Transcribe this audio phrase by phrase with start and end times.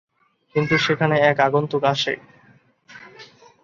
[0.55, 2.13] কিন্তু সেখানে এক আগন্তুক আসে।